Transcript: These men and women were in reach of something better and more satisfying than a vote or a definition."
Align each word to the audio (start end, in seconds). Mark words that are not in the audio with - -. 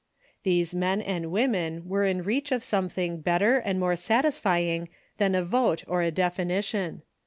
These 0.41 0.73
men 0.73 0.99
and 0.99 1.29
women 1.31 1.87
were 1.87 2.05
in 2.07 2.23
reach 2.23 2.51
of 2.51 2.63
something 2.63 3.21
better 3.21 3.59
and 3.59 3.79
more 3.79 3.95
satisfying 3.95 4.89
than 5.19 5.35
a 5.35 5.43
vote 5.43 5.83
or 5.85 6.01
a 6.01 6.09
definition." 6.09 7.03